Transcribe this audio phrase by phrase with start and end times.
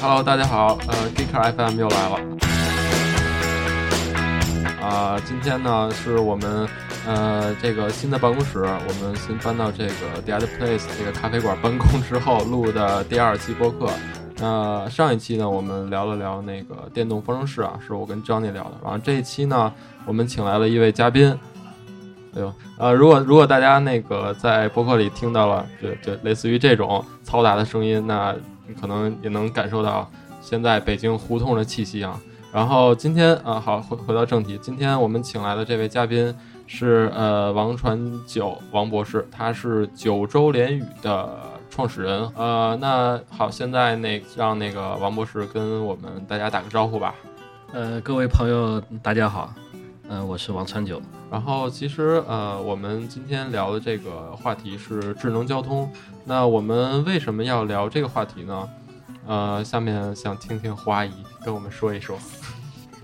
[0.00, 2.18] Hello，大家好，呃，Geeker FM 又来了。
[4.82, 6.68] 啊、今天呢是我们
[7.06, 13.90] 呃这个新的办公室，我们新搬到这个 The Other Place 这个咖啡馆办公之后录的第二期播客。
[14.36, 18.72] 那、上一期呢，我们聊了聊那个电动方程式啊，是我跟 Johnny 聊的。
[18.82, 19.72] 然后这一期呢，
[20.04, 21.38] 我们请来了一位嘉宾。
[22.34, 28.34] 对吧，呃，如果如果大家那个在播客里听到了，就就类似于这种嘈杂的声音，那
[28.80, 30.10] 可能也能感受到
[30.40, 32.20] 现在北京胡同的气息啊。
[32.52, 36.34] 然后今天啊、好回回到正题，今天我们请来的这位嘉宾
[36.66, 41.28] 是呃王传九王博士，他是九州联语的
[41.68, 42.30] 创始人。
[42.36, 47.14] 呃，那好，现在那让那个王博士跟我们大家打个招呼吧。
[47.72, 49.52] 呃，各位朋友，大家好，
[50.08, 51.00] 呃，我是王川九。
[51.30, 55.90] 然后其实呃，我们今天聊的这个话题是智能交通。
[56.24, 58.68] 那我们为什么要聊这个话题呢？
[59.26, 62.18] 呃，下面想听听胡阿姨跟我们说一说。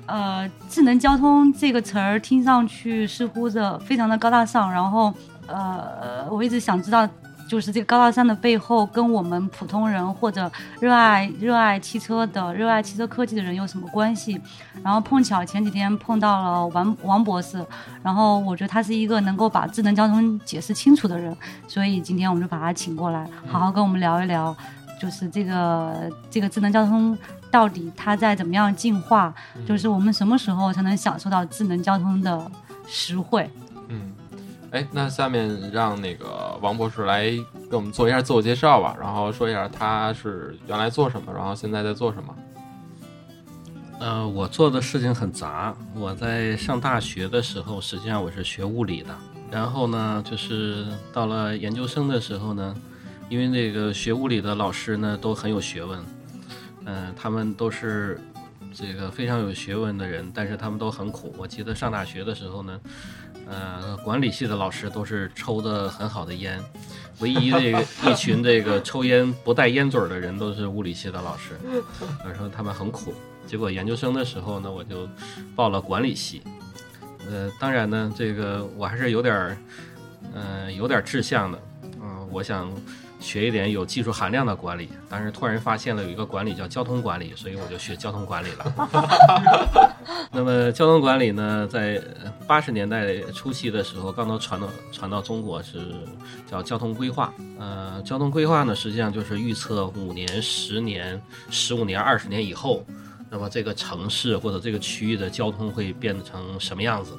[0.07, 5.13] 呃，智能交通这个词儿听上去似乎的非常的高大上，然后
[5.47, 7.09] 呃，我一直想知道，
[7.51, 10.49] 就是这个高大上的背后跟我们普通人或者
[10.79, 14.41] 热爱热爱汽车的、热爱汽车科技的人有什么关系？
[14.85, 17.67] 然后碰巧前几天碰到了王王博士，
[18.05, 24.57] 然后我觉得他是一个能够把智能交通解释清楚的人，所以今天我们就把他请过来，好好跟我们聊一聊，
[25.03, 27.19] 就是这个这个智能交通
[27.51, 29.35] 到底它在怎么样进化，
[29.67, 32.49] 就是我们什么时候才能享受到智能交通的
[32.87, 33.51] 实惠？
[34.71, 37.31] 嗯，哎，那下面让那个王博士来
[37.69, 42.37] 给我们做一下自我介绍吧，然后说一下他是原来做什么，然后现在在做什么。
[43.99, 45.77] 呃，我做的事情很杂。
[45.95, 49.15] 我在上大学的时候，实际上我是学物理的。
[49.51, 52.75] 然后呢，就是到了研究生的时候呢，
[53.29, 56.03] 因为那个学物理的老师呢都很有学问，
[56.87, 58.19] 嗯、他们都是
[58.73, 61.35] 这个非常有学问的人，但是他们都很苦。
[61.37, 62.81] 我记得上大学的时候呢，
[63.51, 66.63] 呃，管理系的老师都是抽的很好的烟，
[67.19, 71.59] 唯一这个一群这个抽烟不带烟嘴儿的人都是物理系的老师，
[72.25, 73.13] 我说他们很苦。
[73.47, 75.09] 结果研究生的时候呢，我就
[75.57, 76.43] 报了管理系。
[77.29, 79.57] 呃，当然呢，这个我还是有点儿，
[80.33, 81.59] 呃，有点儿志向的。
[82.01, 82.73] 嗯、我想
[83.21, 84.89] 学一点有技术含量的管理。
[85.09, 89.95] 但是突然发现了有一个管理叫交通管理，所以我就学交通管理了。
[90.33, 92.03] 那么交通管理呢，在
[92.47, 95.79] 八十年代初期的时候，刚刚传到传到中国是
[96.51, 97.33] 叫交通规划。
[97.59, 101.21] 呃，交通规划呢，实际上就是预测五年、十年、
[101.51, 102.85] 十五年、二十年以后，
[103.29, 107.13] 那么这个城市或者这个区域的交通会变成什么样子？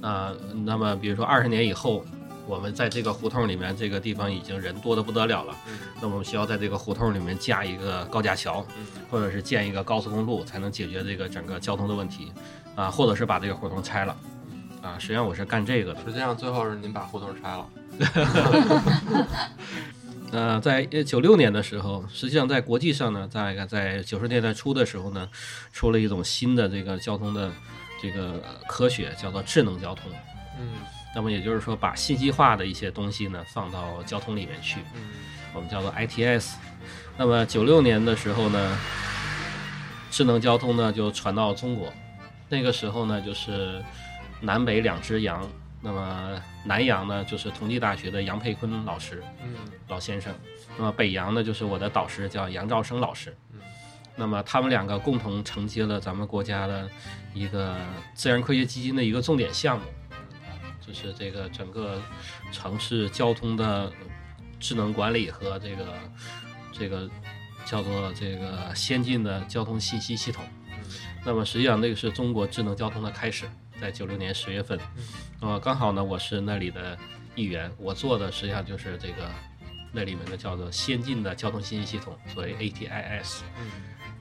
[0.00, 0.32] 啊、
[0.64, 2.04] 那么比如说二十年以后，
[2.46, 5.56] 我们在这个胡同里面，这个地方已经人多的不得了了，
[6.00, 8.66] 那我们需要在这个胡同里面架一个高架桥，
[9.10, 12.32] 或者是建一个高速公路，才能解决这个整个交通的问题，
[12.74, 14.16] 啊，或者是把这个胡同拆了，
[14.82, 16.00] 啊，实际上我是干这个的。
[16.04, 17.66] 实际上最后是您把胡同拆了。
[20.32, 25.28] 呃，在九六年的时候，实际上在国际上呢，在在九十年代初的时候呢，
[25.72, 27.52] 出了一种新的这个交通的
[28.00, 30.10] 这个科学，叫做智能交通。
[30.58, 30.68] 嗯
[31.14, 35.10] 那么也就是说，把信息化的一些东西呢放到交通里面去，嗯
[35.54, 36.54] 我们叫做 ITS。
[37.16, 38.78] 那么九六年的时候呢，
[40.10, 41.92] 智能交通呢就传到中国。
[42.48, 43.82] 那个时候呢，就是
[44.40, 45.46] 南北两只羊。
[45.84, 49.54] 那么南洋呢，就是同济大学的杨佩坤老师，嗯
[49.88, 50.32] 老先生。
[50.78, 53.36] 那么北洋呢，就是我的导师，叫杨兆生老师。
[53.52, 53.60] 嗯
[54.14, 56.86] 那么他们两个共同承接了咱们国家的
[57.32, 57.74] 一个
[58.14, 59.86] 自然科学基金的一个重点项目，
[60.86, 62.00] 就是这个整个
[62.52, 63.92] 城市交通的
[64.58, 65.86] 智能管理和这个
[66.72, 67.08] 这个
[67.64, 70.44] 叫做这个先进的交通信息系统。
[71.24, 73.48] 那么实际上那个是中国智能交通的开始，
[73.80, 74.78] 在九六年十月份。
[75.40, 76.98] 那么刚好呢，我是那里的
[77.34, 79.30] 一员，我做的实际上就是这个
[79.92, 83.42] 那里面的叫做先进的交通信息系统，所谓 ATIS。
[83.58, 83.70] 嗯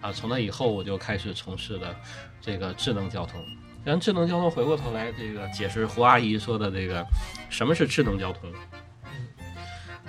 [0.02, 1.96] 啊，从那以后我就开始从事的
[2.42, 3.44] 这个智能交通。
[3.84, 7.06] 然后智能交通回过头来，这个解释胡阿姨说的这个
[7.50, 8.50] 什么是智能交通。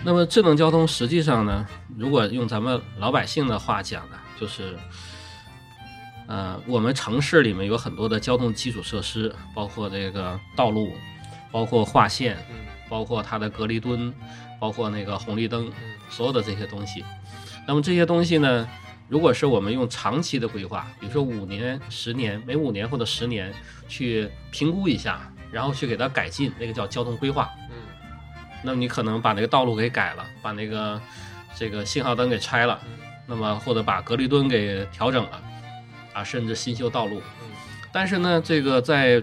[0.04, 1.66] 那么智能交通实际上呢，
[1.96, 4.76] 如果用咱们老百姓的话讲呢，就是，
[6.26, 10.92] 呃，我们城市里面有很多的交通基础设施，包括这个道路，
[11.50, 12.56] 包括划线，嗯
[12.88, 14.12] 包括它的隔离墩，
[14.60, 15.72] 包括那个红绿灯，
[16.10, 17.02] 所有的这些东西。
[17.66, 18.68] 那么这些东西呢，
[19.12, 23.52] 如果是我们用长期的规划，比如说五年、十年，每五年或者十年
[23.86, 27.50] 去评估一下，然后去给它改进，那个叫交通规划。
[27.68, 27.76] 嗯
[28.64, 30.98] 那么你可能把那个道路给改了，把那个
[31.54, 32.80] 这个信号灯给拆了，
[33.26, 35.42] 那么或者把隔离墩给调整了，
[36.14, 37.20] 啊，甚至新修道路。
[37.92, 39.22] 但是呢，这个在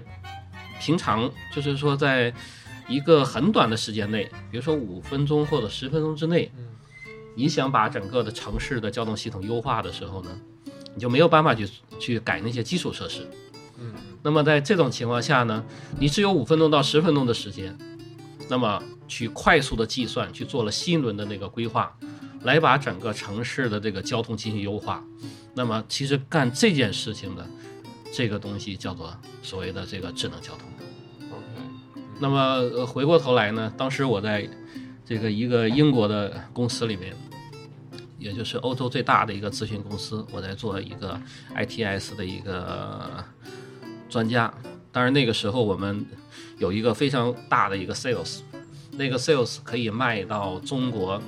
[0.80, 2.31] 平常就是说，在
[2.88, 6.51] 一个很短的时间内，比如说五分钟或者十分钟之内，
[7.36, 10.30] 你想把整个的城市的交通系统优化的时候呢，
[10.94, 13.28] 你就没有办法去去改那些基础设施。
[13.80, 15.64] 嗯，那么在这种情况下呢，
[16.00, 17.78] 你只有五分钟到十分钟的时间，
[18.50, 21.96] 那么去快速的计算，去做了新一轮的那个规划，
[22.42, 25.02] 来把整个城市的这个交通进行优化。
[25.54, 27.48] 那么其实干这件事情的
[28.12, 30.70] 这个东西叫做所谓的这个智能交通。
[31.31, 32.38] OK，那么
[32.76, 34.50] 呃回过头来呢，当时我在
[35.09, 37.15] 这个一个英国的公司里面，
[38.19, 41.19] 也就是欧洲最大的一个咨询公司，我在做一个
[41.56, 43.25] ITS 的一个
[44.07, 44.53] 专家。
[44.91, 46.06] 当然那个时候我们
[46.59, 48.41] 有一个非常大的一个 sales，
[48.91, 51.19] 那个 sales 可以卖到中国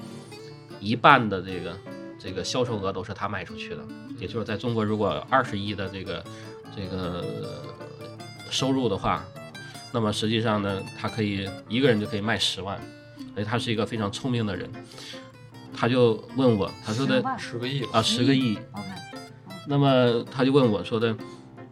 [0.80, 1.78] 一半的这个
[2.20, 3.84] 这个销售额都是他卖出去的，
[4.20, 6.24] 也就是在中国如果二十亿的这个
[6.76, 7.26] 这个
[8.52, 9.26] 收入的话，
[9.92, 12.80] 那么实际上呢，他可以一个人就可以卖十万，
[13.34, 14.70] 所以他是一个非常聪明的人。
[15.74, 18.58] 他就问我，他说的十个亿，啊，十个亿。
[18.74, 18.88] OK，
[19.68, 21.16] 那么他就问我说的，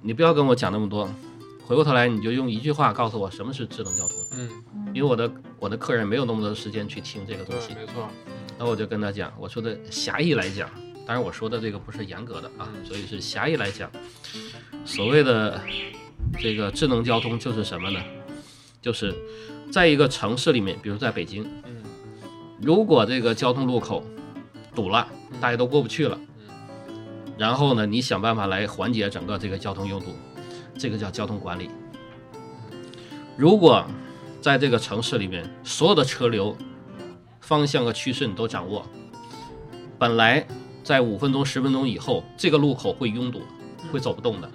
[0.01, 1.07] 你不要跟我讲那么多，
[1.65, 4.49] 回过头来你就用一句话告诉我什么是智能交通，嗯，
[4.93, 7.75] 因为我的我的客人没有那么多时间去听这个东西，。
[7.75, 8.09] 没错，
[8.57, 10.69] 那我就跟他讲，我说的狭义来讲，
[11.05, 13.91] 当然我说的这个不是严格的啊，嗯所以是狭义来讲，
[14.85, 15.61] 所谓的
[16.39, 17.99] 这个智能交通就是什么呢？
[18.81, 19.13] 就是
[19.71, 21.83] 在一个城市里面，比如在北京，嗯
[22.61, 24.03] 如果这个交通路口
[24.75, 25.07] 堵了，
[25.39, 26.19] 大家都过不去了，
[27.37, 30.07] 然后呢，你想办法来缓解整个这个交通拥堵，
[30.77, 31.69] 这个叫交通管理。
[33.37, 33.85] 如果
[34.41, 36.57] 在这个城市里面，所有的车流
[37.39, 38.85] 方向和趋势你都掌握，
[39.97, 40.45] 本来
[40.83, 43.41] 在五分钟、十分钟以后，这个路口会拥堵，
[43.91, 44.51] 会走不动的。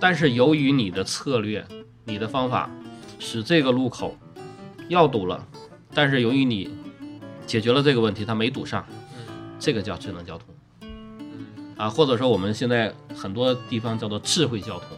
[0.00, 1.66] 但是由于你的策略、
[2.04, 2.70] 你的方法，
[3.18, 4.16] 使这个路口
[4.88, 5.46] 要堵了，
[5.94, 6.70] 但是由于你
[7.46, 8.84] 解决了这个问题，它没堵上，
[9.58, 10.46] 这个叫智能交通。
[11.76, 14.88] 啊，或者说我们现在很多地方叫做智慧交通，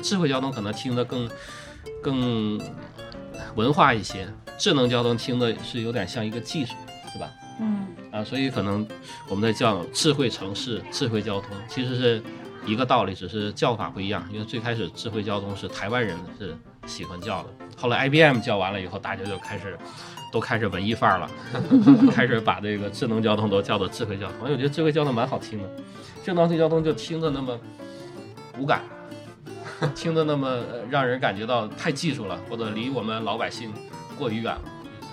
[0.00, 1.28] 智慧交通可能听得更
[2.00, 2.60] 更
[3.56, 6.74] 文化一些，智能交通听的是有点像一个技术，
[7.12, 7.28] 是吧？
[7.60, 8.86] 嗯啊，所以可能
[9.28, 12.22] 我们在叫智慧城市、智慧交通，其实是
[12.68, 14.24] 一个道理，只是叫法不一样。
[14.30, 16.56] 因为最开始智慧交通是台湾人是
[16.86, 19.78] 喜欢叫的，后来 IBM 叫完了以后，大家就开始
[20.30, 21.30] 都开始文艺范儿了，
[22.12, 24.36] 开始把这个智能交通都叫做智慧交通。
[24.42, 25.68] 我觉得智慧交通蛮好听的，
[26.22, 27.58] 智能交通就听着那么
[28.58, 28.82] 无感。
[29.94, 30.58] 听着那么
[30.90, 33.72] 让人感觉到太技术了，或者离我们老百姓
[34.18, 34.62] 过于远了。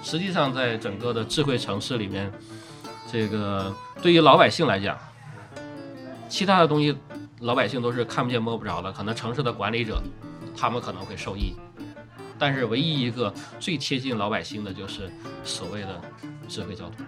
[0.01, 2.31] 实际上，在整个的智慧城市里面，
[3.12, 4.98] 这个对于老百姓来讲，
[6.28, 6.98] 其他的东西
[7.40, 10.02] 老百姓都是看不见摸不着的，可能城市的管理者
[10.56, 11.56] 他们可能会受益，
[12.40, 15.12] 但是唯一一个最贴近老百姓的就是
[15.44, 16.02] 所谓的
[16.48, 17.06] 智慧交通，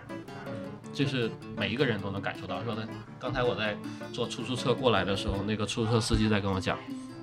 [0.93, 2.63] 就是每一个人都能感受到。
[2.63, 2.87] 说的，
[3.19, 3.77] 刚才我在
[4.11, 6.77] 坐出租车过来的时候，那个出租车司机在跟我讲，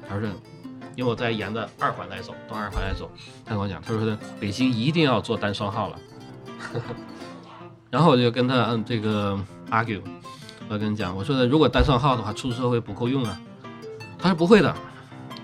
[0.09, 0.29] 他说。
[0.97, 3.11] 因为我在沿着二环来走，东二环来走，
[3.45, 5.99] 他跟我讲，他说的北京一定要做单双号了。
[7.91, 9.37] 然后我就跟他嗯这个
[9.73, 10.01] argue，
[10.69, 13.41] 我跟你讲，我说的如果单双号的话，出租车会不够用啊。
[14.19, 14.75] 他说不会的，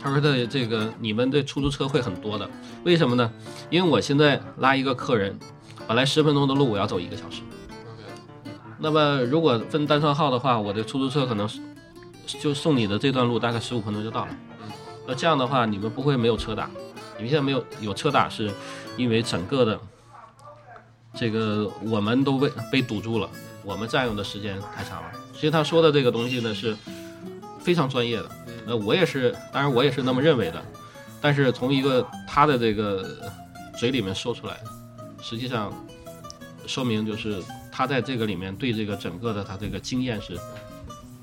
[0.03, 2.49] 他说的这个你们的出租车会很多的，
[2.85, 3.31] 为什么呢？
[3.69, 5.39] 因为我现在拉一个客人，
[5.87, 7.43] 本来十分钟的路我要走一个小时，
[8.79, 11.49] 那么如果分单双号的话，我的出租车可能
[12.27, 14.37] 就送你的这段路大概十五分钟就到了。
[15.07, 16.71] 那这样的话，你们不会没有车打，
[17.17, 18.51] 你们现在没有有车打，是
[18.97, 19.79] 因为整个的
[21.15, 23.29] 这个我们都被被堵住了，
[23.65, 25.11] 我们占用的时间太长了。
[25.33, 26.77] 其实他说的这个东西呢是
[27.61, 28.31] 非常专业的，
[28.67, 30.63] 呃，我也是，当然我也是那么认为的，
[31.21, 33.07] 但是从一个他的这个
[33.79, 34.61] 嘴里面说出来，
[35.23, 35.73] 实际上
[36.67, 40.39] 说明就是他在这个里面对这个整个的他这个经验是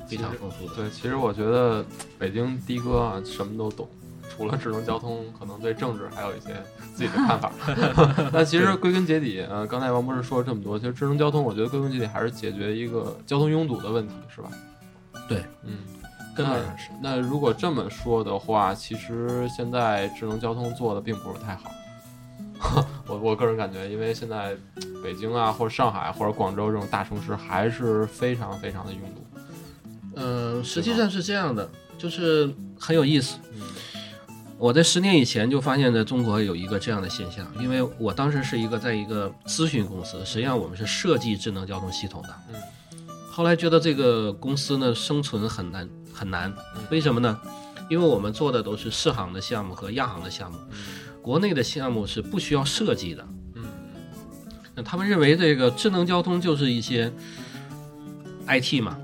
[0.08, 0.76] 非常丰富的。
[0.76, 1.86] 对，其实我觉得
[2.18, 3.88] 北京的哥啊，什么都懂，
[4.38, 6.56] 除了智能交通，可能对政治还有一些
[6.94, 7.52] 自己的看法。
[8.32, 14.50] 那其实归根结底，呃，刚才王博士说了这么多，其实智能交通，我觉得归根结底还是解决一个交通拥堵的问题，是吧？
[15.28, 15.80] 对，嗯。
[16.36, 16.90] 根本那上是。
[17.02, 21.72] 那如果这么说的话，其实现在智能交通做的并不是太好。
[23.08, 24.56] 我我个人感觉，因为现在
[25.04, 29.26] 北京啊，或者上海或者广州这种大城市还是非常非常的拥堵。
[30.16, 31.68] 嗯，实际上是这样的，
[31.98, 33.40] 就是很有意思。
[34.60, 42.30] 我在十年以前就发现，在中国有一个这样的现象，因为我当时是一个在一个咨询公司，实际上我们是设计智能交通系统的。
[42.50, 42.56] 嗯。
[43.30, 46.52] 后来觉得这个公司呢生存很难很难，
[46.90, 47.40] 为什么呢？
[47.88, 50.58] 因为我们做的都是适航的项目和亚航的项目，
[51.22, 53.28] 国内的项目是不需要设计的。
[53.54, 53.64] 嗯。
[54.74, 57.14] 那他们认为这个智能交通就是一些
[58.48, 58.98] IT 嘛，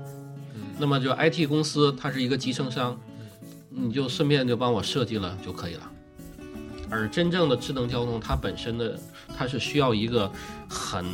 [0.78, 2.98] 那么就 IT 公司它是一个集成商。
[3.76, 5.90] 你就顺便就帮我设计了就可以了，
[6.88, 8.98] 而真正的智能交通，它本身的
[9.36, 10.30] 它是需要一个
[10.68, 11.04] 很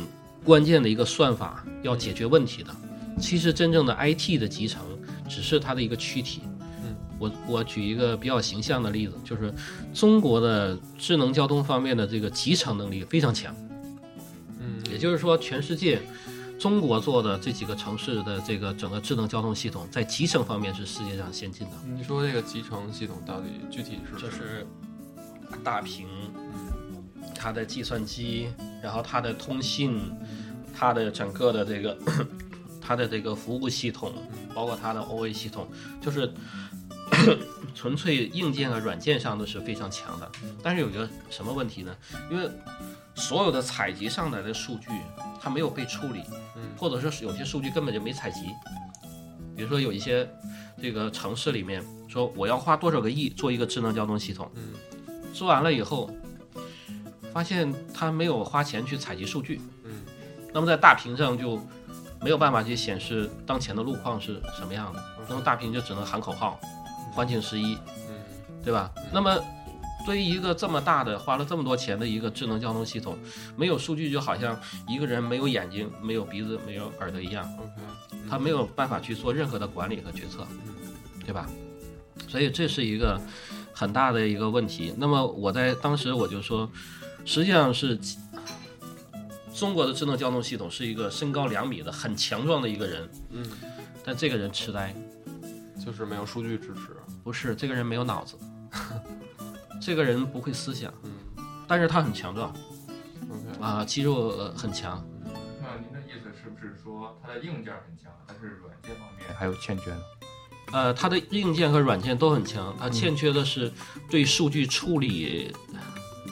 [0.43, 2.69] 关键的一个算法要解决问题的。
[3.19, 4.83] 其实真正的 IT 的集成
[5.27, 6.41] 只是它的一个躯体。
[6.83, 9.53] 嗯，我我举一个比较形象的例子，就是
[9.93, 13.55] 中国的智能交通方面的这个集成能力非常强。
[14.59, 15.99] 嗯，也就是说全世界。
[16.61, 21.73] 中国做的这几个城市的这个整个智能交通系统，在集成方面是世界上先进的。
[21.87, 24.21] 你说这个集成系统到底具体是？
[24.21, 24.67] 就是
[25.63, 26.07] 大屏，
[27.33, 28.49] 它的计算机，
[28.79, 29.99] 然后它的通信，
[30.71, 31.97] 它的整个的这个
[32.79, 34.13] 它的这个服务系统，
[34.53, 35.67] 包括它的 OA 系统，
[35.99, 36.31] 就是
[37.73, 40.31] 纯粹硬件和软件上都是非常强的。
[40.63, 41.95] 但是有一个什么问题呢？
[42.29, 42.49] 因为
[43.15, 44.87] 所有的采集上来的数据。
[45.43, 46.21] 它没有被处理，
[46.77, 48.41] 或者说有些数据根本就没采集。
[49.55, 50.29] 比如说有一些
[50.79, 54.51] 这个城市里面说我要花多少个亿做一个智能交通系统，
[55.33, 56.11] 做完了以后，
[57.33, 60.03] 发现他没有花钱去采集数据，嗯
[60.53, 61.59] 那么在大屏上就
[62.21, 66.59] 没有办法去显示当前的路况是什么样的，那么大屏就只能喊口号，
[67.11, 67.75] 欢庆十一，
[68.09, 68.15] 嗯
[68.63, 68.91] 对吧？
[69.13, 69.39] 那么。
[70.03, 73.15] 对于一个这么大的、花了这么多钱的一个智能交通系统，
[73.55, 77.47] 没有数据就好像一个人没有眼睛、没有鼻子、没有耳朵一样，
[78.27, 80.43] 他没有办法去做任何的管理和决策，
[81.23, 81.47] 对吧？
[82.27, 83.15] 所以这是一个
[83.71, 84.91] 很大的一个问题。
[84.97, 86.67] 那么我在当时我就说，
[87.23, 87.95] 实际上是
[89.53, 93.45] 中国的智能交通系统是一个身高两米的很强壮的一个人，嗯，
[94.03, 94.95] 但这个人痴呆，
[95.85, 98.37] 就是没有数据支持，不是这个人没有脑子。
[99.81, 101.11] 这个人不会思想，嗯，
[101.67, 102.53] 但是他很强壮
[103.59, 105.03] 啊，肌肉很强。
[105.59, 110.01] 那您的意思是不是说他的硬件很强，但是软件方面还有欠缺呢？
[110.71, 113.73] 呃，他的硬件和软件都很强，他欠缺的是
[114.09, 115.53] 对数据处理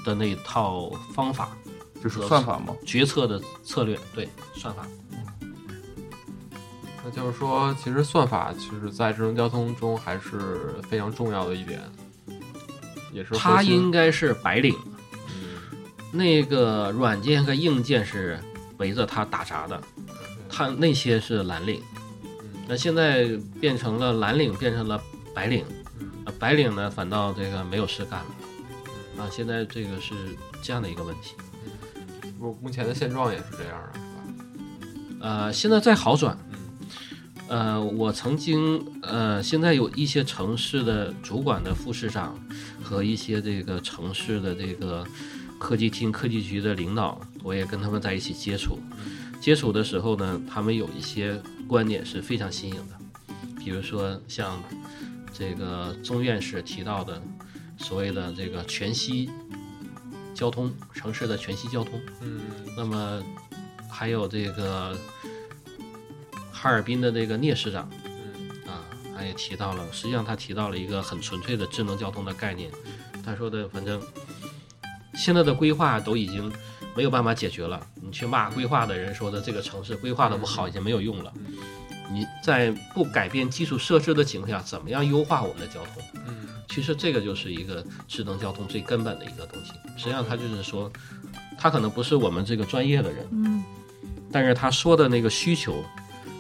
[0.06, 1.58] 的那套方法，
[2.02, 2.76] 就是算法吗？
[2.86, 4.88] 决策的策略，对，算法。
[7.10, 11.82] 那就是说，其实算法其实，在智能交通中还是非常重要的一点。
[13.12, 14.76] 也是，它应该是白领，
[16.12, 18.40] 那个软件和硬件是
[18.78, 19.82] 围着它打杂的，
[20.48, 21.82] 它那些是蓝领，
[22.68, 23.28] 那现在
[23.60, 25.02] 变成了蓝领，变成了
[25.34, 25.66] 白领，
[26.26, 30.14] 啊，白领呢反倒这个没有事干了，啊，现在这个是
[30.62, 31.34] 这样的一个问题，
[32.40, 34.06] 目目前的现状也是这样的，是
[35.16, 35.22] 吧？
[35.22, 36.38] 呃，现在在好转。
[37.50, 42.38] 呃，我曾经呃，现在有一些城市的主管的副市长
[42.80, 45.04] 和一些这个城市的这个
[45.58, 48.78] 科技厅、科技局的领导，我也跟他们在一起接触。
[49.42, 54.62] 接触的时候呢，他们有一些观点是非常新颖的，比如说像
[55.34, 57.20] 这个钟院士提到的
[57.80, 59.28] 所谓的这个全息
[60.36, 62.00] 交通，城市的全息交通。
[62.22, 62.42] 嗯，
[62.78, 63.24] 那么
[63.90, 64.96] 还有这个。
[66.62, 67.84] 哈尔滨的那个聂市长，
[68.68, 68.84] 啊，
[69.16, 72.70] 他也提到了，实际上他提到了一个很纯粹的智能交通的概念。
[73.26, 74.02] 他说的，反正
[75.14, 76.52] 现在的规划都已经
[76.98, 77.82] 没有办法解决了。
[77.96, 81.32] 你去骂规划的人说的这个城市规划的不好，已经没有用了。
[82.12, 86.04] 你在不改变基础设施的情况下，怎么样优化我们的交通？
[86.28, 89.72] 嗯，其实这个就是一个智能交通最根本的一个东西。
[89.96, 90.92] 实际上，他就是说，
[91.58, 93.64] 他可能不是我们这个专业的人，嗯，
[94.30, 95.82] 但是他说的那个需求。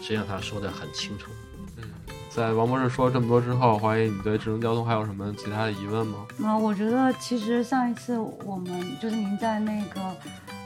[0.02, 1.32] 实际上他说的很清楚。
[1.78, 1.84] 嗯，
[2.30, 6.26] 在王博士说了这么多之后，怀疑你对智能交通还有什么其他的疑问吗？
[6.44, 10.16] 啊，我觉得其实上一次我们就是您在那个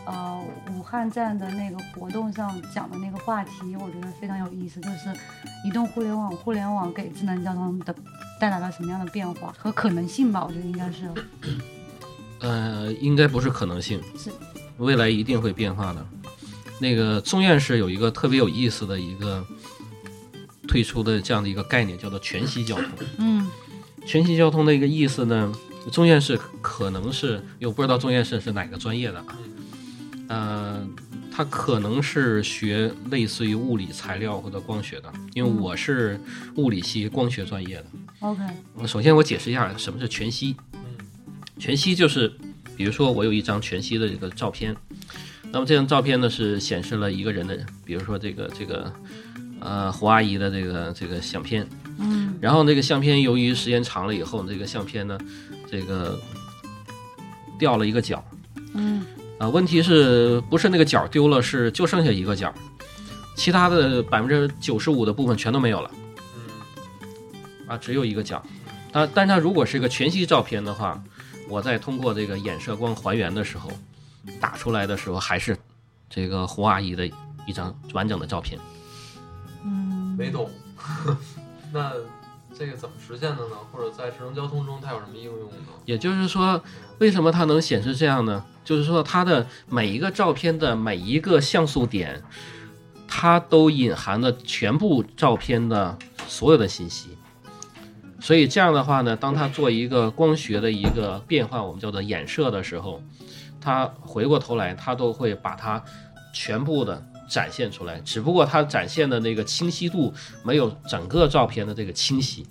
[0.06, 0.42] 呃
[0.76, 5.10] 武汉站的那个活动上讲的那个话题，我觉得非常有意思，就是
[5.66, 7.96] 移动互联网，互联网给智能交通的
[8.40, 10.46] 带来了什么样的变化和可能性吧？
[10.46, 11.10] 我觉得应该是。
[12.42, 14.30] 呃，应该不是可能性，是
[14.78, 16.06] 未来一定会变化的。
[16.80, 19.46] 那个钟院士有一个特别有意思的一个
[20.68, 22.86] 推出的这样的一个概念，叫做全息交通。
[23.18, 23.50] 嗯，
[24.06, 25.54] 全息交通的一个意思呢，
[25.92, 29.26] 钟院士可能是，我不知道钟院士是哪个专业的啊，
[30.28, 30.88] 呃，
[31.32, 36.20] 他可能是学类似于物理、材料或者光学的，因为我是
[36.56, 37.86] 物理系光学专业的。
[38.20, 38.42] OK，
[38.88, 40.56] 首先我解释一下什么是全息。
[41.60, 42.34] 全息就是，
[42.76, 44.76] 比如说我有一张全息的这个照片，
[45.54, 47.56] 那么这张照片呢是显示了一个人的，
[47.86, 48.92] 比如说这个这个
[49.60, 51.66] 呃胡阿姨的这个这个相片，
[52.00, 55.16] 嗯然后那个相片由于时间长了以后，这个相片呢
[55.70, 56.20] 这个
[57.60, 58.26] 掉了一个角，
[58.74, 59.06] 嗯
[59.38, 62.52] 啊，问题是不是那个角丢了，是就剩下一个角，
[63.36, 65.92] 其他的百分之九十五的部分全都没有了。
[67.68, 68.44] 啊，只有一个角。
[68.92, 71.02] 它，但它如果是一个全息照片的话，
[71.48, 73.72] 我在通过这个衍射光还原的时候，
[74.40, 75.58] 打出来的时候还是
[76.10, 77.06] 这个胡阿姨的
[77.46, 78.60] 一张完整的照片。
[79.64, 80.50] 嗯，没懂。
[81.72, 81.92] 那
[82.58, 83.56] 这个怎么实现的呢？
[83.72, 85.56] 或者在智能交通中它有什么应用呢？
[85.86, 86.62] 也就是说，
[87.00, 88.46] 为什么它能显示这样呢？
[88.64, 92.22] 就是说，它的每一个照片的每一个像素点，
[93.08, 97.18] 它都隐含了全部照片的所有的信息。
[98.22, 103.02] 所以这样的话呢，当它做一个光学的一个变换，我们叫做衍射的时候，
[103.64, 105.82] 它回过头来，他都会把它
[106.34, 107.98] 全部的展现出来。
[108.02, 112.46] 只不过他展现的那个清晰度没有整个照片的这个清晰。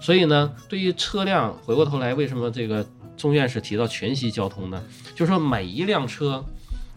[0.00, 4.80] 所以呢，对于车辆，回过头来，为什么这个钟院士提到全息交通呢？
[5.14, 6.44] 就是说每一辆车，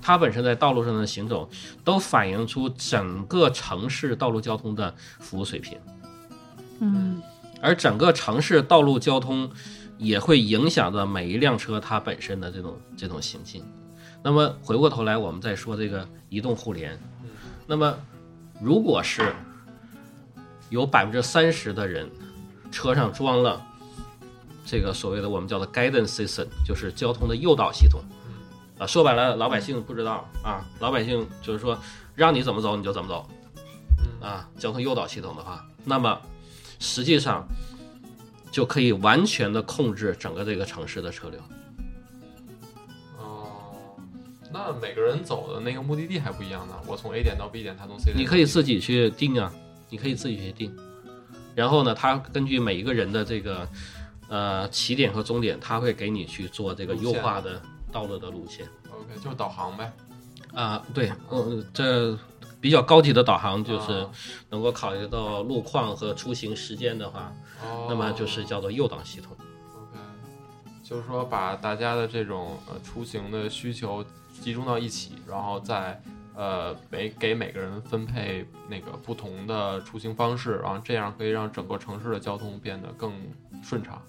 [0.02, 1.50] 它本身在道路上的行走，
[1.84, 5.80] 都反映出整个城市道路交通的服务水平。
[6.80, 7.22] 嗯
[7.60, 9.50] 而整个城市道路交通
[9.98, 13.64] 也会影响到每一辆车它本身的这种这种行进。
[14.24, 17.00] 那么回过头来，我们再说这个移动互联。
[17.66, 17.98] 那么
[18.62, 19.34] 如果是
[20.70, 22.10] 有百分之三十的人
[22.72, 23.66] 车上装了
[24.66, 28.02] 这个所谓的我们叫做 guidance system，就是交通的诱导系统。
[28.78, 31.78] 啊，说白了，老百姓不知道啊，老百姓就是说
[32.16, 33.28] 让你怎么走你就怎么走。
[34.22, 36.20] 啊，交通诱导系统的话，那么
[36.80, 37.48] 实际上
[38.52, 41.40] 就可以完全的控制整个这个城市的车流。
[43.18, 43.98] 哦，
[44.52, 46.76] 那每个人走的那个目的地还不一样呢。
[46.88, 49.54] 我从 A 点到 B 点，他从 C 点，你可以自己去定啊，
[49.90, 50.76] 你可以自己去定。
[51.56, 53.68] 然后呢，他根据每一个人的这个
[54.30, 59.92] 呃起点和终点，他会给你去做这个优化的道路的路线 OK，就是导航呗。
[60.54, 60.86] 啊。
[60.94, 62.18] 对，嗯，这
[62.60, 64.12] 比较高级的导航就是哦。
[64.50, 69.36] 能够考虑到路况和出行时间的话，哦，那么就是叫做诱导系统。
[69.76, 70.00] OK，
[70.84, 74.04] 就是说把大家的这种呃出行的需求
[74.42, 76.02] 集中到一起，然后再
[76.36, 83.12] 呃每给每个人分配那个不同的出行方式，然后这样可以让整个城市的交通变得更
[83.64, 84.02] 顺畅。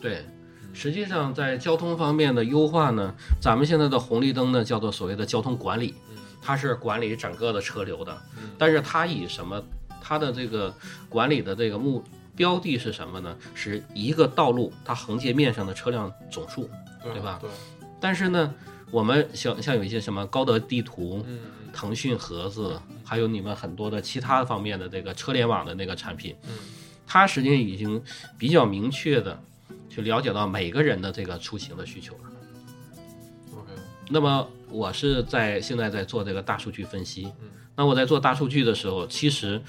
[0.00, 0.24] 对，
[0.72, 5.94] 实际上在交通方面的优化呢，咱们现在的红绿灯呢叫做所谓的交通管理，
[6.40, 9.62] 它是管理整个的车流的，嗯但是它以什么？
[10.00, 10.72] 它的这个
[11.08, 12.04] 管理的这个目
[12.36, 13.36] 标的是什么呢？
[13.54, 16.70] 是一个道路它横截面上的车辆总数。
[17.02, 17.50] 对对吧对，
[18.00, 18.54] 但是呢，
[18.90, 21.38] 我们像像有一些什么高德地图、嗯
[21.72, 26.54] 腾讯盒子，还有你们很多的其他方面的这个车联网的那个产品，嗯
[27.06, 28.02] 它实际上已经
[28.38, 29.38] 比较明确的
[29.90, 32.30] 去了解到每个人的这个出行的需求了。
[34.08, 37.24] 那么我是在现在在做这个大数据分析。
[37.42, 39.60] 嗯，那我在做大数据的时候，其实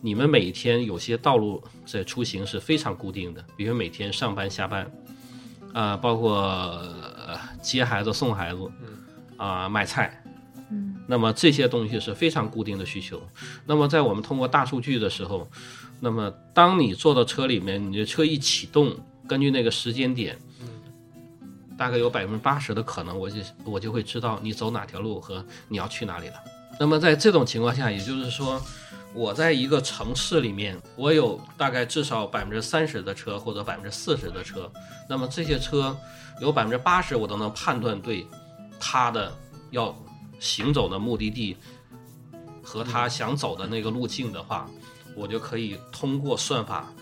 [0.00, 4.90] 你们每天有些道路在出行是非常固定的，比如每天上班下班，
[5.72, 6.38] 啊、包括、
[7.26, 8.70] 呃、接孩子送孩子，
[9.36, 10.22] 啊、买菜，
[10.70, 10.96] 嗯。
[11.06, 13.20] 那么这些东西是非常固定的需求。
[13.66, 15.50] 那么在我们通过大数据的时候，
[15.98, 18.94] 那么当你坐到车里面，你的车一启动，
[19.26, 20.38] 根据那个时间点，
[21.82, 26.34] 大概有百分之八十的可能，我就我就会知道你走哪条路和你要去哪里了。
[26.78, 28.62] 那么在这种情况下，也就是说，
[29.12, 34.70] 我在一个城市里面，我有大概至少百分之三十的车或者百分之四十的车，
[35.08, 35.98] 那么这些车
[36.40, 38.24] 有百分之八十我都能判断对
[38.78, 39.36] 它的
[39.72, 39.92] 要
[40.38, 41.56] 行走的目的地
[42.62, 44.70] 和他想走的那个路径的话，
[45.16, 46.92] 我就可以通过算法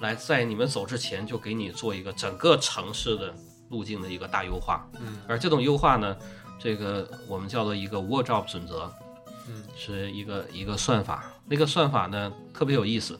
[0.00, 3.32] 来在你们走之前就给你做一个整个城市的
[3.72, 4.86] 路径的一个大优化。
[5.00, 6.16] 嗯而这种优化呢，
[6.60, 8.88] 这个我们叫做一个 Wardrop 准则，
[9.48, 11.24] 嗯，是一个一个算法。
[11.48, 13.18] 那个算法呢特别有意思，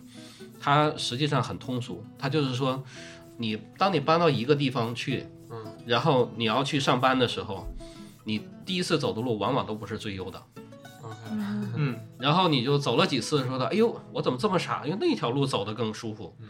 [0.60, 2.80] 它实际上很通俗，它就是说，
[3.36, 7.66] 你当你搬到一个地方去，嗯，然后你要去上班的时候，
[8.24, 10.40] 你第一次走的路往往都不是最优的。
[11.02, 14.84] ，OK，嗯嗯，然后你就走了几次，说的，哎呦，我怎么这么傻？
[14.84, 16.36] 因为那条路走得更舒服。
[16.40, 16.48] 嗯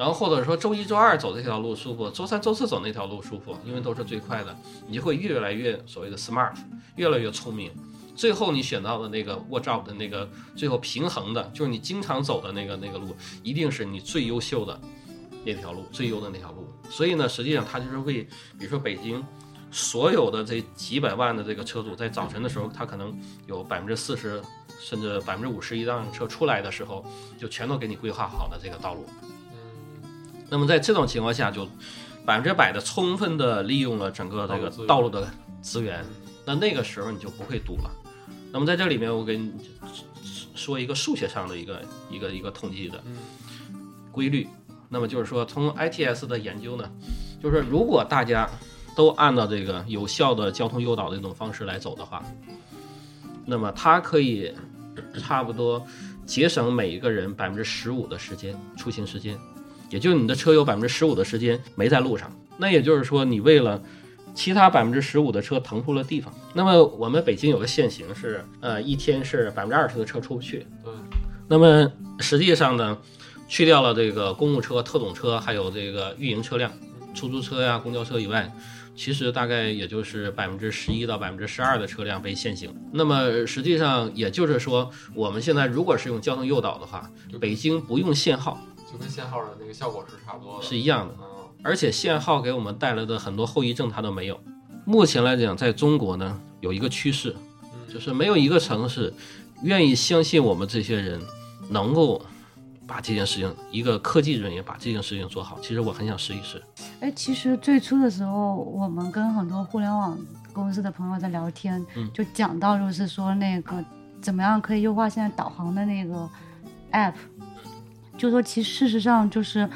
[0.00, 4.56] 然后或者说周一周二走这条路舒服，周三周四走那条路舒服，因为都是最快的，
[4.88, 6.54] 你就会越来越所谓的 smart，
[6.96, 7.70] 越来越聪明。
[8.16, 14.80] 最后你选到的那个 watch out 的那个最后平衡的，就是你经常走的那个那个路，一定是你最优秀的
[15.44, 16.66] 那条路，最优的那条路。
[16.88, 18.22] 所以呢，实际上它就是为，
[18.58, 19.22] 比如说北京
[19.70, 23.14] 所有的这几百万的这个车主，在早晨的时候，他可能
[23.46, 24.40] 有百分之四十
[24.80, 27.04] 甚至百分之五十一辆车出来的时候，
[27.38, 29.04] 就全都给你规划好了这个道路。
[30.50, 31.66] 那么在这种情况下，就
[32.26, 35.26] 百分之百的充分的利用了整个这个道路的
[35.62, 36.04] 资源，
[36.44, 37.90] 那那个时候你就不会堵了。
[38.52, 39.52] 那么在这里面，我给你
[40.54, 43.00] 说一个数学上的一个一个一个统计的
[44.10, 44.46] 规律。
[44.88, 46.90] 那么就是说，从 ITS 的研究呢，
[47.40, 48.50] 就是如果大家
[48.96, 52.24] 都按照这个有效的交通诱导的这种方式来走的话，
[53.46, 54.52] 那么它可以
[55.20, 55.80] 差不多
[56.26, 59.38] 节省每一个人百分之十五的时间出行时间，
[59.90, 62.32] 也就是你的车有百分之十五的时间没在路上。
[62.56, 63.82] 那也就是说，你为了
[64.34, 66.32] 其他百分之十五的车腾出了地方。
[66.54, 70.66] 那么我们北京有个限行是，呃，一天是百分之二十的车出不去。
[70.86, 70.92] 嗯。
[71.48, 72.96] 那么实际上呢，
[73.48, 76.70] 去掉了这个公务车、特种车，还有这个运营车辆，
[77.12, 78.52] 出租车呀、公交车以外，
[78.94, 82.72] 其实大概也就是百分之十一到百分之十二的车辆被限行。
[82.92, 90.64] 那么实际上也就是说，我们现在如果是用交通诱导的话，北京不用限号就跟限号的那个效果是差不多的。
[90.64, 91.14] 是一样的。
[91.20, 91.26] 嗯，
[91.62, 94.40] 而且限号给我们带来的很多后遗症它都没有。
[94.84, 97.36] 目前来讲，在中国呢有一个趋势，
[97.92, 99.12] 就是没有一个城市
[99.62, 101.20] 愿意相信我们这些人
[101.68, 102.20] 能够
[102.86, 105.58] 把这件事情，一个科技人员把这件事情做好。
[105.60, 106.60] 其实我很想试一试。
[107.00, 110.18] 哎，其实最初的时候，我们跟很多互联网
[110.52, 113.84] 公司的朋友在聊天，嗯就讲到就是说那个
[114.20, 116.28] 怎么样可以优化现在导航的那个
[116.90, 117.14] app，
[118.20, 119.66] 就说其实事实上就是，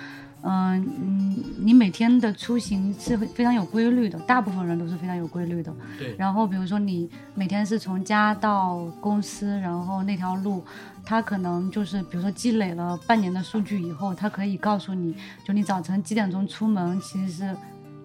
[0.43, 5.73] 嗯嗯，你每天的出行是非常有规律的，大部分人都是非常有规律的。
[5.99, 10.63] 对然后比如说你每天是从家到公司，然后那条路，
[11.03, 17.57] 它可能就是比如说积累了半年的数据以后，它可以告诉你，就你早晨几点钟出门其实是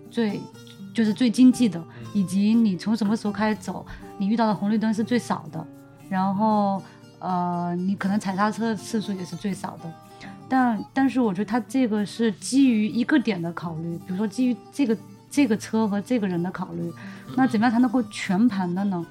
[0.09, 0.39] 最
[0.93, 3.85] 就是最经济的，以及你从什么时候开始走，
[4.17, 5.67] 你遇到的红绿灯是最少的，
[6.07, 6.81] 然后
[7.19, 9.91] 呃，你可能踩刹车的次数也是最少的。
[10.49, 14.97] 但但是我觉得它这个是基于一个点的考虑，比如说基于这个
[15.29, 16.91] 这个车和这个人的考虑，
[17.35, 19.05] 那怎么样才能够全盘的呢？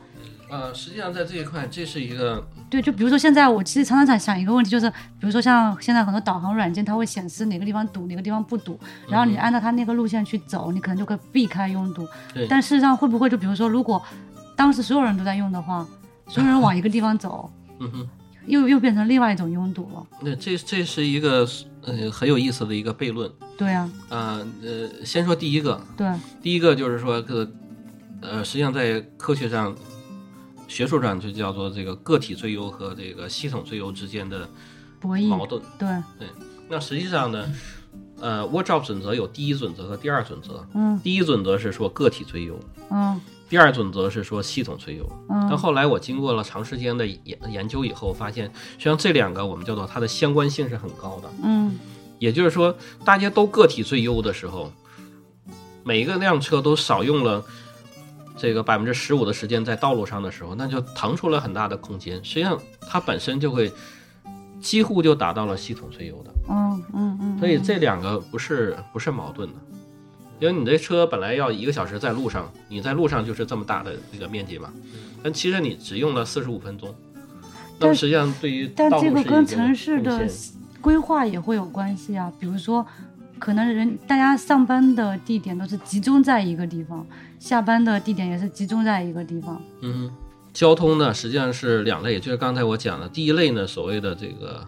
[0.51, 12.09] 呃，实际上在这一块，这是一个对，就比如说现在我其实常常在想一个问题，就是比如说像现在很多导航软件，它会显示哪个地方堵，哪个地方不堵，然后你按照它那个路线去走，你可能就可以避开拥堵。
[12.33, 14.03] 对但事实上会不会就比如说，如果
[14.57, 15.87] 当时所有人都在用的话，
[16.27, 18.09] 所有人往一个地方走，嗯哼，
[18.49, 20.07] 又又变成另外一种拥堵了。
[20.23, 21.47] 那这这是一个
[21.83, 23.31] 呃很有意思的一个悖论。
[23.57, 26.09] 对啊，呃呃，先说第一个，对，
[26.41, 27.49] 第一个就是说个，
[28.21, 29.75] 呃，实际上在科学上、
[30.69, 34.49] 学术上就叫做这个个体最优和这个系统最优之间的
[35.01, 35.61] 博弈，矛盾。
[35.79, 36.29] 对对，
[36.69, 37.53] 那实际上呢，
[38.21, 40.65] 呃，Watch 准则有第一准则和第二准则。
[40.75, 42.59] 嗯第一准则是说个体最优，
[42.91, 45.09] 嗯第二准则是说系统最优。
[45.29, 51.31] 但嗯后来我经过了长时间的研研究以后，发现实际上这两个我们叫做它的相关性是很高的。
[51.43, 51.79] 嗯
[52.19, 54.73] 也就是说，大家都个体最优的时候，
[55.85, 57.45] 每一个辆车都少用了
[58.37, 62.17] 这个百分之十五的时间在道路上的时候，那就腾出了很大的空间。
[62.25, 63.73] 实际上，它本身就会
[64.61, 66.31] 几乎就达到了系统最优的。
[66.49, 69.55] 嗯嗯嗯，所以这两个不是不是矛盾的，
[70.40, 74.72] 因为你这车本来要一个小时在路上，你在路上就是这么大的这个面积嘛，
[75.22, 76.94] 但其实你只用了四十五分钟。
[77.79, 80.29] 但实际上对于但这个跟城市的
[80.81, 82.33] 规划也会有关系啊。
[82.40, 82.85] 比如说，
[83.38, 87.07] 可能人大家上班的地点都是集中在一个地方，
[87.38, 89.61] 下班的地点也是集中在一个地方。
[89.81, 90.11] 嗯，
[90.53, 94.66] 交通呢实际上是两类，就是刚才我讲的，第一类呢所谓的这个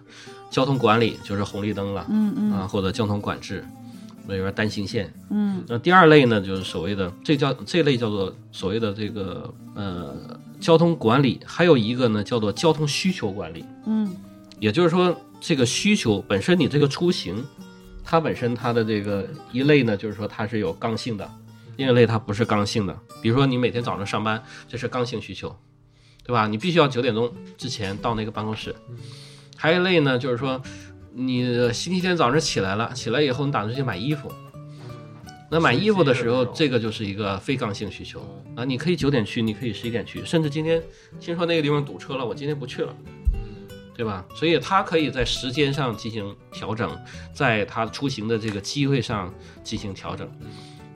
[0.48, 3.64] 交通管理，就是红绿灯了、嗯嗯啊，或者交通管制，
[4.26, 5.12] 比如说单行线。
[5.30, 13.64] 嗯那第二类呢，就是所谓的这叫这类叫做所谓的这个呃交通管理，还有一个呢叫做交通需求管理。
[13.87, 14.11] 嗯
[14.59, 17.42] 也就是说，这个需求本身，你这个出行，
[18.04, 21.26] 它本身它的这个一类呢，就是说它是有刚性的，
[21.78, 22.94] 另一类它不是刚性的。
[23.22, 25.56] 比如说你每天早上上班，这是刚性需求，
[26.24, 26.46] 对吧？
[26.46, 28.76] 你必须要九点钟之前到那个办公室。
[29.56, 30.61] 还有一类呢，就是说
[31.12, 34.31] 你星期天早上起来了，起来以后你打算去买衣服。
[35.51, 38.20] 那买衣服的时候，这个就是一个非刚性需求
[38.55, 38.64] 啊！
[38.64, 40.81] 你可以九点去，你可以十一点去，甚至今天
[41.18, 42.94] 听说那个地方堵车了，我今天不去了。
[43.96, 44.25] 对吧？
[44.35, 46.90] 所以他可以在时间上进行调整，
[47.35, 50.27] 在他出行的这个机会上进行调整。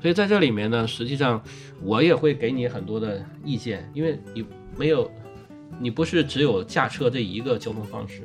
[0.00, 1.42] 所以在这里面呢，实际上
[1.82, 4.46] 我也会给你很多的意见，因为你
[4.78, 5.10] 没有，
[5.78, 8.22] 你不是只有驾车这一个交通方式，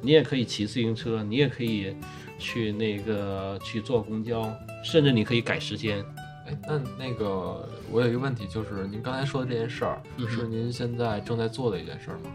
[0.00, 1.94] 你也可以骑自行车，你也可以
[2.38, 4.52] 去那个去坐公交，
[4.84, 6.04] 甚至你可以改时间。
[6.46, 12.30] 哎，那那个我有一个问题，就是您刚才说的这件事儿，嗯是您现在正在做的一件事儿吗？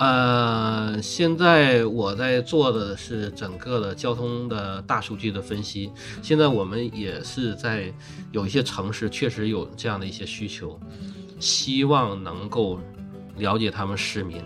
[0.00, 5.90] 呃，现在我在做的是整个的交通的大数据的分析。
[6.22, 7.92] 现在我们也是在
[8.30, 10.78] 有一些城市确实有这样的一些需求，
[11.40, 12.78] 希望能够
[13.38, 14.40] 了解他们市民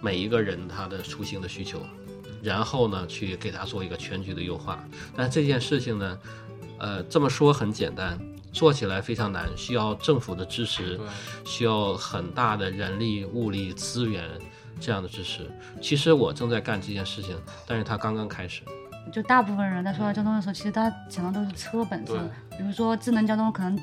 [0.00, 1.80] 每一个人他的出行的需求，
[2.42, 4.84] 然后呢去给他做一个全局的优化。
[5.16, 6.18] 但这件事情呢，
[6.78, 8.18] 呃，这么说很简单，
[8.52, 11.00] 做起来非常难，需要政府的支持。
[11.44, 14.28] 需要很大的人力、物力资源
[14.80, 15.50] 这样的支持。
[15.80, 18.62] 其实我正在干这件事情，但是它刚刚开始。
[19.12, 22.28] 就大部分人在说到交通的时候，其实大家想到都是车本身。
[22.58, 23.78] 比如说智能交通，可能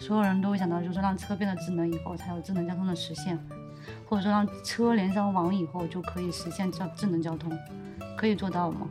[0.00, 3.38] 所有人都会想到，就是让车变得智能以后，才有智能交通的实现，
[4.06, 7.56] 或者说让车连上网以后，就可以实现叫智能交通，
[8.16, 8.88] 可以做到吗？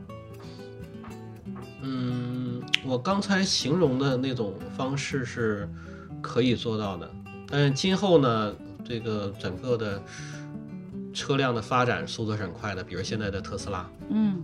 [1.81, 5.69] 嗯，我刚才形容的那种方式是
[6.21, 7.09] 可以做到的，
[7.47, 10.01] 但是今后呢，这个整个的
[11.13, 13.89] 车辆的发展速度是很快的，比如现在的特斯拉。
[14.09, 14.43] 嗯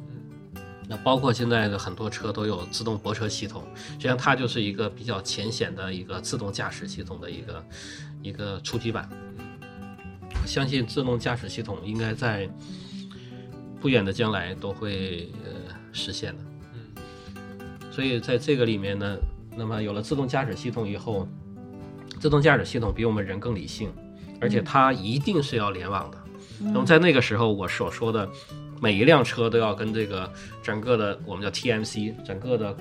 [0.86, 3.64] 那包括现在的很多车都有自动泊车系统，
[3.94, 7.66] 实际上它就是一个比较浅显的一个自动驾驶系统的一个
[8.22, 9.10] 一个初级版。
[10.44, 12.50] 我相信自动驾驶系统应该在
[13.80, 16.44] 不远的将来都会呃实现的。
[16.74, 17.42] 嗯，
[17.90, 19.18] 所以在这个里面呢，
[19.56, 21.26] 那么有了自动驾驶系统以后，
[22.20, 23.90] 自动驾驶系统比我们人更理性，
[24.42, 26.18] 而且它一定是要联网的。
[26.60, 28.30] 那么在那个时候，我所说的
[28.82, 30.30] 每一辆车都要跟这个
[30.62, 32.76] 整个的我们叫 TMC，整个的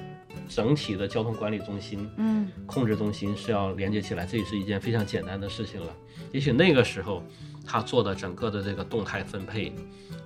[0.48, 5.87] 整体的交通管理中心、嗯控制中心是要连接起来，这也是一件非常简单的事情了。
[6.33, 7.22] 也许那个时候，
[7.66, 9.72] 他做的整个的这个动态分配，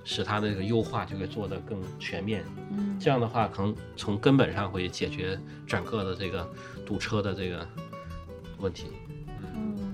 [0.03, 2.43] 使它的这个优化就会做得更全面。
[2.71, 6.49] 嗯这样的话，可能从根本上会解决整个的这个
[6.85, 7.67] 堵车的这个
[8.57, 8.87] 问题。
[9.55, 9.93] 嗯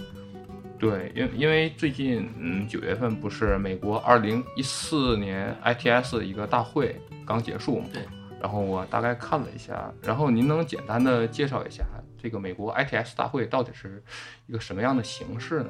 [0.79, 7.85] 对，因因为最近，嗯，九月份不是美国二零一四年 ITS 一个大会刚结束嘛？
[7.93, 8.03] 对。
[8.41, 11.85] 然后我大概看了一下，然后您能简单的介绍一下
[12.21, 14.03] 这个美国 ITS 大会到底是
[14.47, 15.69] 一个什么样的形式呢？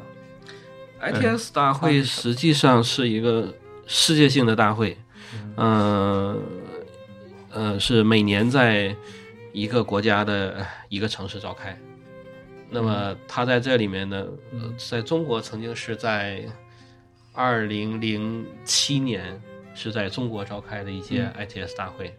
[1.12, 3.54] ITS 大会实际上是一个
[3.86, 4.98] 世界性的大会，
[5.58, 6.42] 嗯。
[7.56, 8.96] 呃是每年在
[9.52, 11.78] 一个国家的一个城市召开。
[12.72, 16.44] 那么它在这里面呢，呃在中国曾经是在
[17.32, 19.40] 二零零七年
[19.76, 22.18] 是在中国召开的一届 ITS 大会，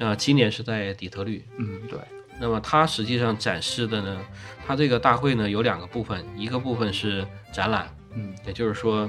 [0.00, 1.44] 呃，今年是在底特律。
[1.58, 2.00] 嗯，对，
[2.40, 4.18] 那么它实际上展示的呢，
[4.66, 9.08] 它这个大会呢有两个部分，一个部分是展览，嗯也就是说，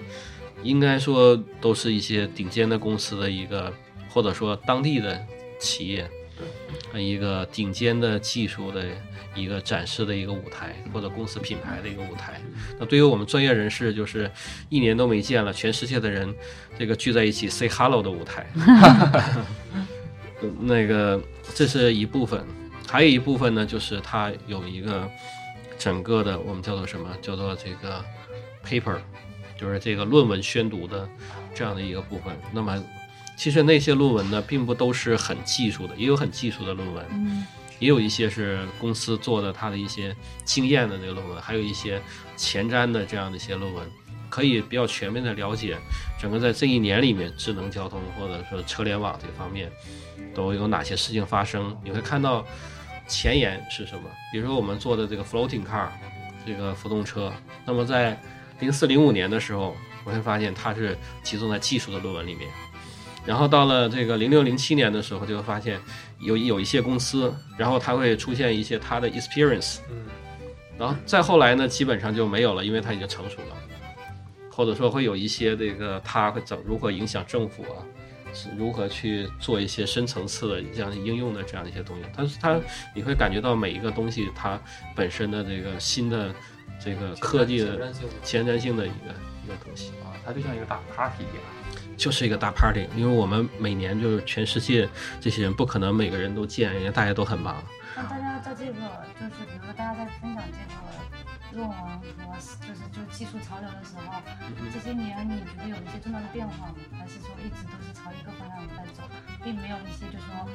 [0.63, 3.71] 应该说都是一些顶尖的公司的一个，
[4.09, 5.21] 或者说当地的
[5.59, 6.09] 企业，
[6.93, 8.85] 呃一个顶尖的技术的
[9.35, 12.41] 一个展示的一个舞台，或者公司品牌的一个舞台。
[12.79, 14.31] 那对于我们专业人士，就是
[14.69, 16.33] 一年都没见了，全世界的人
[16.79, 18.47] 这个聚在一起 say hello 的舞台。
[20.41, 21.19] 呃 那个
[21.55, 22.45] 这是一部分，
[22.87, 25.09] 还有一部分呢，就是它有一个
[25.77, 27.09] 整个的我们叫做什么？
[27.21, 28.03] 叫做这个
[28.65, 28.97] paper，
[29.59, 31.07] 就是这个论文宣读的
[31.53, 32.35] 这样的一个部分。
[32.51, 32.81] 那么
[33.37, 37.45] 其实那些论文呢，并不都是很技术的，也有很技术的论文，嗯
[37.79, 42.01] 也有一些是公司做的它的一些经验的那个论文，还有一些
[42.35, 43.87] 前瞻的这样的一些论文，
[44.29, 45.77] 可以比较全面的了解
[46.19, 49.71] 整个在这一年里面智能交通或者说车联网这方面
[50.33, 51.77] 都有哪些事情发生。
[51.83, 52.43] 你会看到
[53.07, 55.87] 前沿是什么，比如说我们做的这个 floating car
[56.45, 57.31] 这个浮动车，
[57.65, 58.19] 那么在
[58.59, 62.49] 零四零五年的时候，我会发现它是集中在技术的论文里面。
[63.25, 65.79] 然后到了这个零六零七年的时候，就会发现
[66.19, 70.05] 有有一些公司，然后它会出现一些它的 experience，嗯。
[70.77, 73.57] 然后再后来呢，基本上就没有了，因为它已经成熟了，
[74.49, 78.06] 或者说会有一些这个它会怎如何影响政府啊，是
[78.57, 82.59] 如何去做一些深层次的这样应用的这样一些东西，但是它
[82.93, 84.59] 你会感觉到每一个东西它
[84.95, 86.33] 本身的这个新的
[86.79, 89.13] 这个科技的前瞻性的前瞻性的一个
[89.45, 89.89] 一个东西。
[90.03, 91.43] 啊，它就像一个大 party 一样。
[91.97, 94.87] 就是一个大 party，因为我们每年就是全世界
[95.19, 97.63] 这些人不可能每个人都见，因为大家都很忙。
[97.95, 98.73] 那大家在这个
[99.19, 104.21] 就是比如说大家在分享这个论文和就是就技术潮流的时候，
[104.71, 106.75] 这些年你觉得有一些重大的变化吗？
[106.97, 109.03] 还是说一直都是朝一个方向在走，
[109.43, 110.49] 并没有一些就是说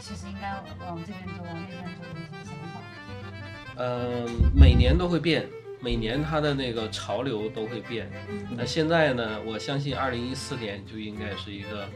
[0.00, 0.54] 其实应该
[0.86, 2.80] 往这边走往那边走的一些想法？
[3.76, 5.46] 嗯，每年都会变，
[5.80, 8.10] 每年它的那个潮流都会变。
[8.50, 11.88] 那现在呢，我相信二零一四年就应该是一个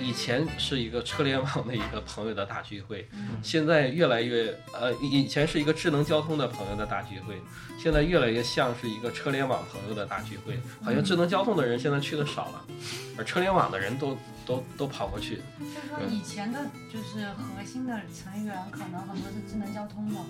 [0.00, 7.40] 以前是一个车联网的一个朋友的大聚会，嗯现在越来越呃，以以前是一个智能交通的朋友的大聚会，
[7.82, 10.58] 现在越来越像是一个车联网朋友的大聚会。
[10.82, 12.64] 好像智能交通的人现在去的少了，
[13.16, 15.42] 而车联网的人都都都跑过去。
[15.58, 16.60] 就是说以前的
[16.92, 20.20] 就是核心的成员可能很多是智能交通的，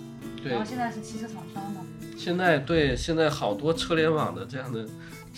[0.51, 1.81] 然后，现在是汽车厂商的。
[2.17, 4.87] 现在对现在好多车联网的这样的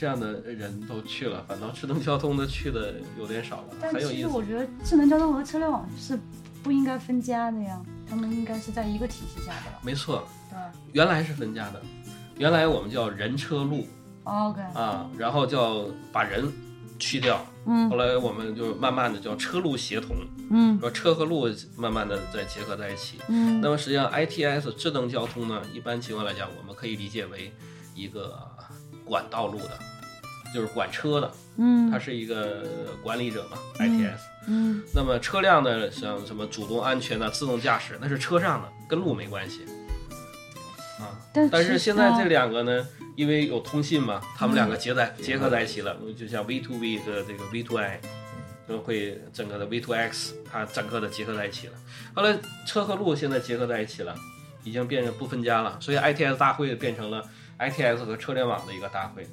[0.00, 4.16] 这样的人都去了，反倒智能交通的去的有点少了，但很有意思。
[4.16, 6.18] 其实我觉得智能交通和车联网是
[6.62, 9.78] 不应该分家的呀，他们应该是在一个体系下的。
[9.82, 10.56] 没错，对。
[10.94, 11.82] 原来是分家的，
[12.38, 13.86] 原来我们叫人车路
[14.24, 16.50] ，OK，啊，然后叫把人
[16.98, 17.90] 去掉，嗯。
[17.90, 20.16] 后来我们就慢慢的叫车路协同，
[20.48, 20.80] 嗯。
[20.80, 23.18] 说车和路慢慢的再结合在一起。
[23.28, 23.60] 嗯。
[23.60, 27.52] 那么实际上 ITS 智能交通呢，一般情况来讲，我们可以理解为
[27.94, 28.34] 一个
[29.04, 29.78] 管道路的，
[30.54, 32.66] 就是管车的，嗯，他是一个
[33.02, 34.20] 管理者嘛嗯，ITS。
[34.46, 39.64] 嗯那么车辆的像什么主动安全啊、自动驾驶，那是车上的，跟路没关系。
[40.98, 42.86] 啊，但但是现在这两个呢，
[43.16, 48.00] 因为有通信嘛，他们两个结在结合在一起了，就像 V to V 和这个 V to I，
[48.68, 51.74] 就会整个的 V to X，它整个的结合在一起了。
[52.14, 52.36] 后来
[52.66, 54.14] 车和路现在结合在一起了，
[54.64, 57.22] 已经变成不分家了，所以 ITS 大会变成了
[57.58, 59.26] ITS 和车联网的一个大会。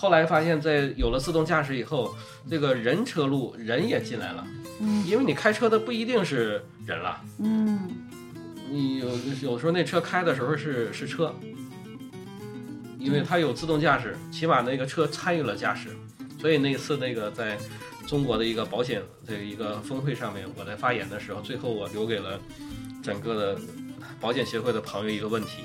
[0.00, 2.16] 后来发现，在有了自动驾驶以后，
[2.48, 4.46] 这个人车路人也进来了，
[4.80, 5.06] 嗯。
[5.06, 7.78] 因为你开车的不一定是人了，嗯。
[8.70, 9.08] 你有
[9.42, 11.34] 有时候那车开的时候是是车，
[12.98, 15.90] 因为它有自动驾驶，起码那个车参与了驾驶，
[16.40, 17.58] 所以那次那个在
[18.06, 22.40] 中国的一个保险的一个峰会上面，我在发言的时候，最后我留给了
[23.02, 23.60] 整个的
[24.18, 25.64] 保险协会的朋友一个问题，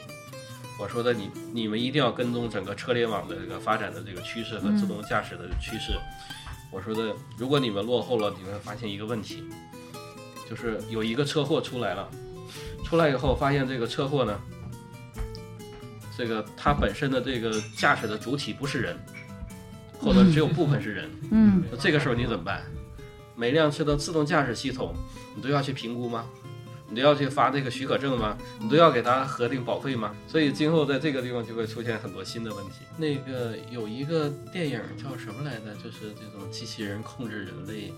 [0.79, 5.93] 我说的你你们一定要跟踪整个车联网的这个发展的这个趋势和自动驾驶的趋势。
[6.71, 9.43] 我说的，如果你们落后了，你会发现一个问题，
[10.49, 12.09] 就是有一个车祸出来了，
[12.83, 14.37] 出来以后发现这个车祸呢，
[16.17, 18.97] 这个它本身的这个驾驶的主体不是人，
[19.99, 22.61] 或者只有部分是人，嗯这个时候你怎么办？
[23.37, 24.93] 每辆车的自动驾驶系统，
[25.35, 26.25] 你都要去评估吗？
[26.89, 28.37] 你都要去发这个许可证吗？
[28.59, 30.15] 你都要给他核定保费吗？
[30.27, 32.81] 所以今后在这个地方就会出现很多新的问题。
[32.97, 35.73] 那个有一个电影叫什么来着？
[35.83, 37.91] 就是这种机器人控制人类，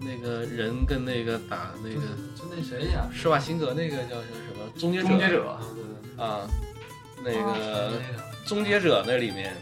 [0.00, 1.96] 那个人跟那个打那个
[2.36, 3.08] 就那谁呀？
[3.12, 5.08] 施瓦辛格那个叫什么终结者？
[5.08, 5.58] 终结者
[6.16, 6.48] 啊，
[7.24, 8.00] 那个
[8.46, 9.54] 终结者那里面，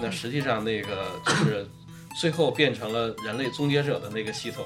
[0.00, 1.66] 那实际上那个就是
[2.20, 4.64] 最后变成了人类终结者的那个系统，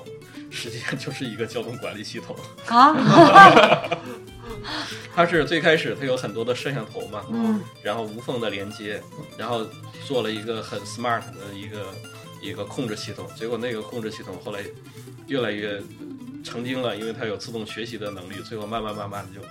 [0.51, 2.37] 实际上就是一个交通管理系统。
[2.69, 2.95] 啊
[5.15, 9.03] 它是最开始它有很多的摄像头嘛，嗯然后无缝的连接，
[9.39, 9.67] 然后
[10.07, 11.87] 做了一个很 smart 的一个
[12.43, 13.27] 一个控制系统。
[13.35, 14.63] 结果那个控制系统后来
[15.27, 15.81] 越来越
[16.45, 19.47] 成精了，因为它有自动学习的能力，最后慢慢慢慢的就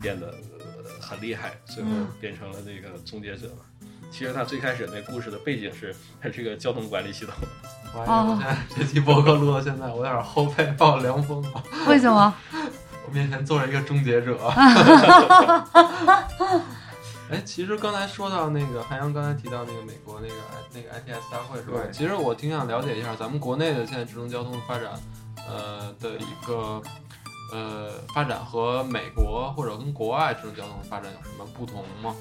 [0.00, 3.64] 变得、呃很厉害，最后嗯变成了这个终结者嘛。
[4.10, 7.34] 其实它最开始那故事的背景是它是个交通管理系统。
[7.94, 11.62] 我还我现在这期博客录到现在，我有点后背冒凉风了。
[11.88, 12.32] 为什么？
[13.06, 14.36] 我面前坐着一个终结者。
[17.30, 20.34] 哎，其实刚才说到那个韩阳，刚才提到那个美国那个
[20.74, 21.80] 那个 ITS 大会是吧？
[21.82, 24.90] 对其实我挺想了解一下咱们国内的现在智能交通的发展，
[25.48, 26.80] 呃的一个
[27.52, 32.14] 呃发展和美国或者跟国外智能交通的发展有什么不同吗？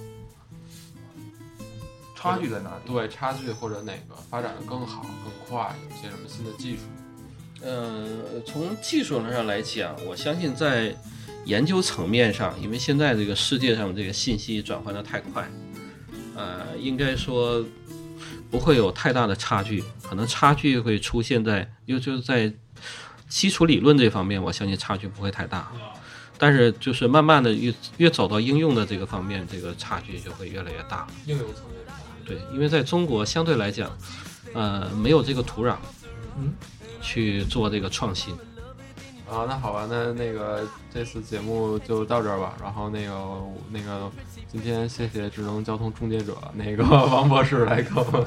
[2.22, 2.82] 差距在哪里？
[2.86, 6.80] 对，差距或者哪个发展的更好更快，有些什么新的技术？
[7.62, 10.94] 呃，从技术上来讲，我相信在
[11.46, 15.50] 研究层面上，因为现在这个世界上这个信息转换的太快，
[16.36, 17.64] 呃，应该说
[18.52, 22.52] 不会有太大的差距，可能差距会出现在，又就是在
[23.30, 25.72] 基础理论这方面，我相信差距不会太大。
[26.40, 31.06] 但是就是慢慢的越越走到应用的这个方面，这个差距就会越来越大。
[31.26, 31.84] 应用层面，
[32.26, 33.92] 对，因为在中国相对来讲，
[34.54, 35.76] 呃，没有这个土壤，
[36.38, 36.54] 嗯，
[37.02, 38.34] 去做这个创新。
[39.30, 42.56] 啊，那好吧，那那个这次节目就到这儿吧。
[42.60, 43.14] 然后那个
[43.70, 44.10] 那个，
[44.52, 48.26] 今天谢谢智能交通终结者那个王博士来跟我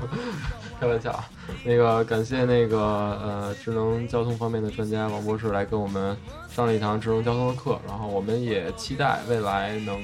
[0.82, 1.30] 开玩笑啊，
[1.62, 6.16] 那个感谢那个呃智能交通方面的专家王博士来跟我们
[6.52, 7.78] 上了一堂智能交通的课。
[7.86, 9.94] 然后我们也期待未来能、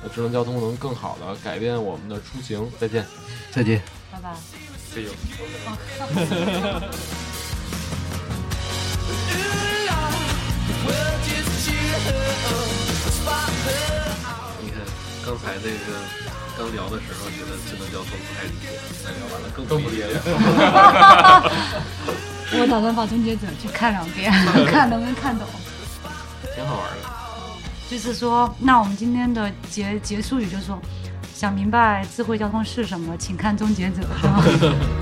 [0.00, 2.70] 呃智能交通能更好的改变我们的出行。
[2.78, 3.04] 再见。
[3.50, 3.82] 再见。
[4.12, 4.36] 拜拜。
[14.62, 14.78] 你看
[15.24, 18.68] 刚才那个刚聊的时候，觉得智能交通不太理解，
[19.02, 20.06] 再聊完了更不理解。
[22.54, 24.30] 我打算把《终结者》去看两遍，
[24.70, 25.44] 看能不能看懂。
[26.54, 27.08] 挺好玩的。
[27.90, 30.80] 就是说，那我们今天的结结束语就是说，
[31.34, 34.40] 想明白智慧交通是什么，请看《终结者》，是吗？